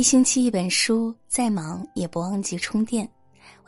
[0.00, 3.06] 一星期一本书，再忙也不忘记充电。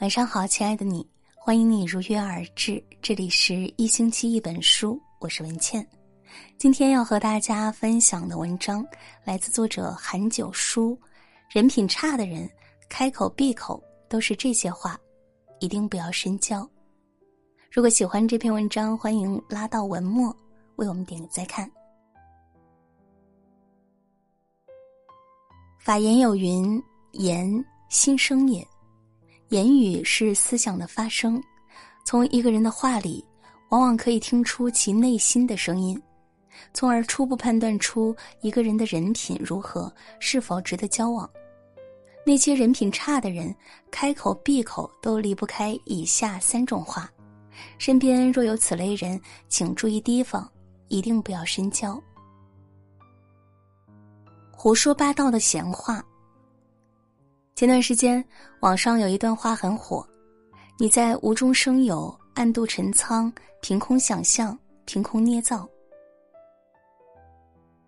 [0.01, 2.83] 晚上好，亲爱的你，欢迎你如约而至。
[3.03, 5.87] 这里是一星期一本书，我是文倩。
[6.57, 8.83] 今天要和大家分享的文章
[9.25, 10.99] 来自作者韩九书。
[11.51, 12.51] 人品差的人，
[12.89, 13.79] 开口闭口
[14.09, 14.99] 都是这些话，
[15.61, 16.67] 一定不要深交。
[17.71, 20.35] 如果喜欢这篇文章，欢迎拉到文末
[20.77, 21.71] 为我们点个再看。
[25.85, 28.65] 法言有云：“言心声也。”
[29.51, 31.43] 言语是思想的发声，
[32.05, 33.25] 从一个人的话里，
[33.71, 36.01] 往往可以听出其内心的声音，
[36.73, 41.29] 从而初步判断出一个人的人品如何，是否值得交往。
[42.25, 43.53] 那些人品差的人，
[43.91, 47.11] 开口闭口都离不开以下三种话，
[47.77, 50.49] 身边若有此类人，请注意提防，
[50.87, 52.01] 一定不要深交。
[54.63, 56.01] 胡说八道的闲话。
[57.57, 58.25] 前段时间，
[58.61, 60.07] 网上有一段话很火
[60.79, 65.69] ：“你在无中生有、暗度陈仓、凭空想象、凭空捏造。”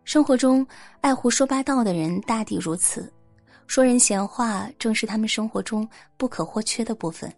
[0.02, 0.66] 生活中
[1.00, 3.08] 爱胡说八道的人大抵如此，
[3.68, 7.32] 说人闲话正是他们生活中不可或缺的部分。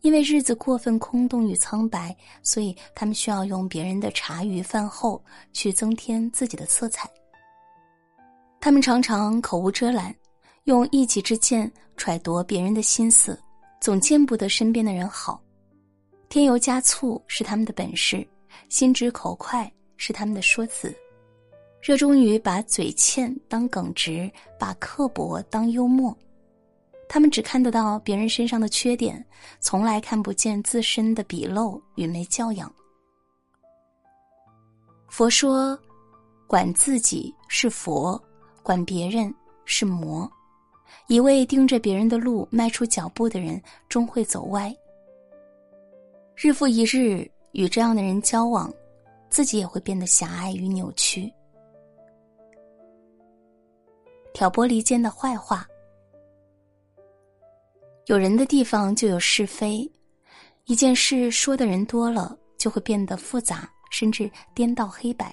[0.00, 7.06] 因为日子过分空洞与苍白，所以他们需要用别人的茶余饭后去增添自己的色彩。
[8.60, 10.14] 他们常常口无遮拦，
[10.64, 13.38] 用一己之见揣度别人的心思，
[13.80, 15.40] 总见不得身边的人好。
[16.28, 18.26] 添油加醋是他们的本事，
[18.68, 20.92] 心直口快是他们的说辞。
[21.80, 26.16] 热衷于把嘴欠当耿直，把刻薄当幽默。
[27.08, 29.24] 他们只看得到别人身上的缺点，
[29.60, 32.72] 从来看不见自身的鄙陋与没教养。
[35.08, 35.78] 佛说
[36.48, 38.20] ：“管自己是佛。”
[38.66, 39.32] 管别人
[39.64, 40.28] 是魔，
[41.06, 44.76] 一味盯着别人的路迈出脚步的人，终会走歪。
[46.34, 48.68] 日复一日与这样的人交往，
[49.30, 51.32] 自己也会变得狭隘与扭曲。
[54.34, 55.64] 挑拨离间的坏话，
[58.06, 59.88] 有人的地方就有是非，
[60.64, 65.32] 一件事说的人多了，就会变得复杂，甚至颠倒黑白。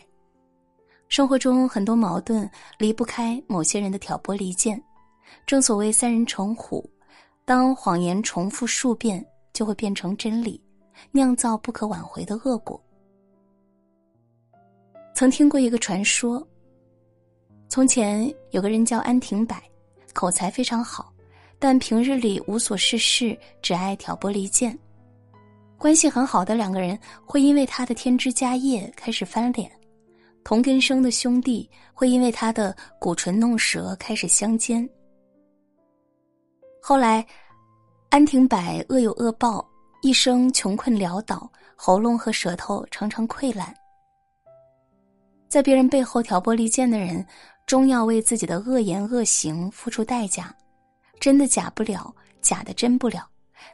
[1.13, 4.83] 生活中很多矛盾离不开某些人的挑拨离间，
[5.45, 6.89] 正所谓三人成虎，
[7.45, 9.23] 当谎言重复数遍，
[9.53, 10.59] 就会变成真理，
[11.11, 12.83] 酿造不可挽回的恶果。
[15.13, 16.43] 曾听过一个传说：
[17.69, 19.55] 从前有个人叫安廷柏，
[20.15, 21.13] 口才非常好，
[21.59, 24.75] 但平日里无所事事，只爱挑拨离间。
[25.77, 29.71] 关系很好的两个人会因为他的添枝加叶开始翻脸。
[30.43, 34.87] 同根生的兄弟会因为他的鼓唇弄舌开始相奸。
[36.81, 37.25] 后来，
[38.09, 38.57] 安廷柏
[38.89, 39.65] 恶有恶报，
[40.01, 43.73] 一生穷困潦倒，喉咙和舌头常常溃烂。
[45.47, 47.25] 在别人背后挑拨离间的人，
[47.65, 50.53] 终要为自己的恶言恶行付出代价。
[51.19, 53.25] 真的假不了，假的真不了。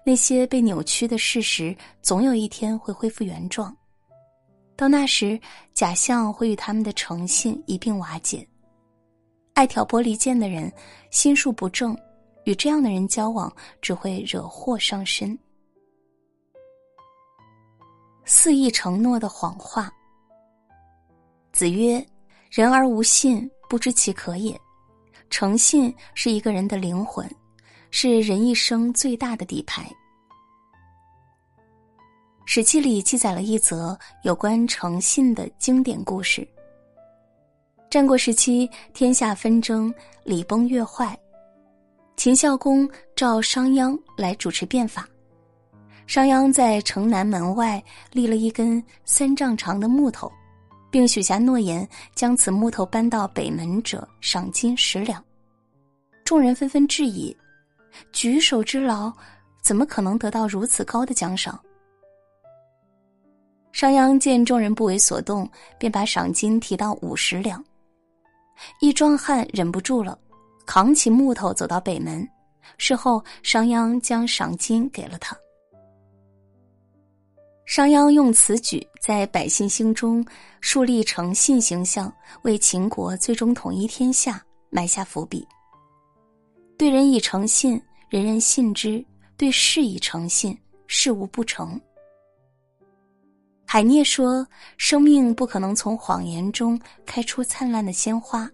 [0.05, 3.75] 那些被扭曲的事实，总有一天会恢复原状。
[4.79, 5.37] 到那时，
[5.73, 8.47] 假象会与他们的诚信一并瓦解。
[9.53, 10.71] 爱挑拨离间的人，
[11.11, 11.93] 心术不正，
[12.45, 15.37] 与这样的人交往只会惹祸上身。
[18.23, 19.91] 肆意承诺的谎话。
[21.51, 22.01] 子曰
[22.49, 24.57] ：“人而无信，不知其可也。”
[25.29, 27.29] 诚信是一个人的灵魂，
[27.91, 29.93] 是人一生最大的底牌。
[32.51, 36.47] 史记里记载了一则有关诚信的经典故事。
[37.91, 39.93] 战国时期，天下纷争，
[40.23, 41.15] 礼崩乐坏，
[42.17, 45.07] 秦孝公召商鞅来主持变法。
[46.07, 47.79] 商鞅在城南门外
[48.11, 50.31] 立了一根三丈长的木头，
[50.89, 55.23] 并许下诺言：将此木头搬到北门者，赏金十两。
[56.25, 57.37] 众人纷纷质疑：
[58.11, 59.13] 举手之劳，
[59.61, 61.61] 怎么可能得到如此高的奖赏？
[63.79, 67.63] 商鞅见众人不为所动，便把赏金提到五十两。
[68.81, 70.19] 一壮汉忍不住了，
[70.65, 72.27] 扛起木头走到北门。
[72.77, 75.33] 事后，商鞅将赏金给了他。
[77.65, 80.25] 商鞅用此举在百姓心中
[80.59, 85.47] 树立诚信形象，为秦国最终统一天下埋下伏笔。
[86.77, 89.01] 对人以诚信，人人信之；
[89.37, 90.53] 对事以诚信，
[90.85, 91.79] 事无不成。
[93.71, 94.43] 海涅说
[94.77, 98.49] ：“生命不可能从谎言中开出灿烂的鲜花。”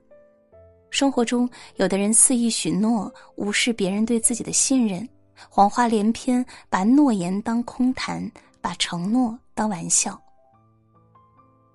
[0.91, 5.07] 生活中，有的人肆意许诺，无视别人对自己的信任，
[5.49, 8.29] 谎话连篇，把诺言当空谈，
[8.59, 10.21] 把承诺当玩笑。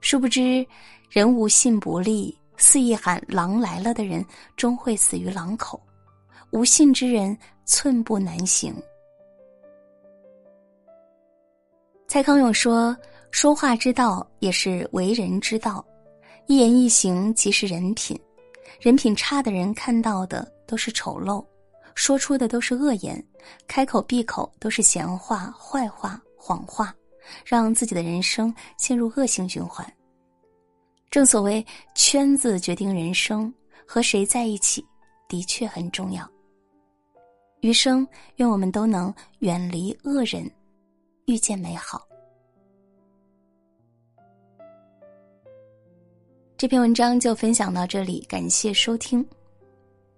[0.03, 0.63] 殊不知，
[1.09, 4.23] 人无信不立，肆意喊“狼来了”的人，
[4.55, 5.81] 终会死于狼口；
[6.51, 7.35] 无信之人，
[7.65, 8.75] 寸步难行。
[12.07, 12.95] 蔡康永说
[13.31, 15.85] ：“说话之道，也是为人之道。
[16.47, 18.19] 一言一行，即是人品。
[18.81, 21.45] 人品差的人，看到的都是丑陋，
[21.95, 23.25] 说出的都是恶言，
[23.67, 26.95] 开口闭口都是闲话、坏话、谎话，
[27.45, 29.87] 让自己的人生陷入恶性循环。
[31.11, 33.53] 正所谓，圈子决定人生，
[33.87, 34.85] 和谁在一起，
[35.29, 36.29] 的确很重要。
[37.61, 38.07] 余生，
[38.37, 40.51] 愿我们都能远离恶人。”
[41.27, 42.10] 遇见美好。
[46.61, 49.27] 这篇文章就分享到这里，感谢收听。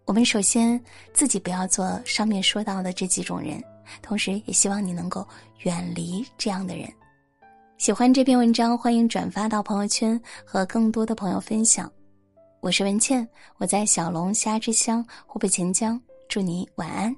[0.07, 3.63] 我们首先自己不要做上面说到的这几种人，
[4.03, 5.25] 同时也希望你能够
[5.59, 6.93] 远离这样的人。
[7.79, 11.89] 喜欢这篇文章，欢迎转发到朋友圈和更多的朋友分享。
[12.59, 13.25] 我是文倩，
[13.59, 15.97] 我在小龙虾之乡湖北潜江，
[16.29, 17.15] 祝你晚安，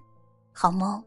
[0.52, 1.02] 好梦。